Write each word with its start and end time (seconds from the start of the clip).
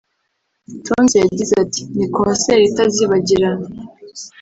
Tonzi 0.85 1.15
yagize 1.23 1.53
ati 1.63 1.81
“Ni 1.97 2.07
concert 2.15 2.61
itazibagirana 2.69 3.65